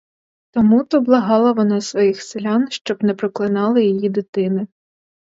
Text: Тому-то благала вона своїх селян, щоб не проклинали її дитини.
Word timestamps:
Тому-то 0.53 1.01
благала 1.01 1.51
вона 1.51 1.81
своїх 1.81 2.21
селян, 2.21 2.71
щоб 2.71 3.03
не 3.03 3.13
проклинали 3.13 3.85
її 3.85 4.09
дитини. 4.09 4.67